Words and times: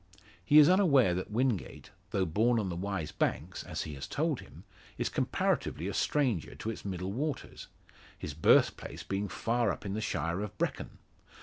He 0.43 0.57
is 0.57 0.67
unaware 0.67 1.13
that 1.13 1.29
Wingate, 1.29 1.91
though 2.09 2.25
born 2.25 2.57
on 2.57 2.69
the 2.69 2.75
Wye's 2.75 3.11
banks, 3.11 3.61
as 3.63 3.83
he 3.83 3.93
has 3.93 4.07
told 4.07 4.39
him, 4.39 4.63
is 4.97 5.09
comparatively 5.09 5.87
a 5.87 5.93
stranger 5.93 6.55
to 6.55 6.71
its 6.71 6.83
middle 6.83 7.13
waters 7.13 7.67
his 8.17 8.33
birthplace 8.33 9.03
being 9.03 9.27
far 9.29 9.71
up 9.71 9.85
in 9.85 9.93
the 9.93 10.01
shire 10.01 10.41
of 10.41 10.57
Brecon. 10.57 10.97